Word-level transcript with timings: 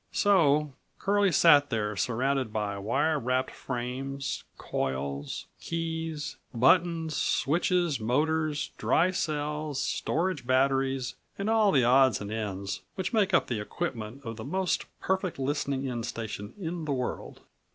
So 0.13 0.73
Curlie 0.97 1.31
sat 1.31 1.69
there 1.69 1.95
surrounded 1.95 2.51
by 2.51 2.75
wire 2.79 3.19
wrapped 3.19 3.51
frames, 3.51 4.43
coils, 4.57 5.45
keys, 5.59 6.37
buttons, 6.55 7.15
switches, 7.15 7.99
motors, 7.99 8.71
dry 8.79 9.11
cells, 9.11 9.79
storage 9.79 10.47
batteries 10.47 11.13
and 11.37 11.51
all 11.51 11.71
the 11.71 11.83
odds 11.83 12.19
and 12.19 12.31
ends 12.31 12.81
which 12.95 13.13
made 13.13 13.31
up 13.31 13.45
the 13.45 13.61
equipment 13.61 14.23
of 14.23 14.37
the 14.37 14.43
most 14.43 14.85
perfect 15.01 15.37
listening 15.37 15.85
in 15.85 16.01
station 16.01 16.55
in 16.57 16.85
the 16.85 16.93
world. 16.93 17.41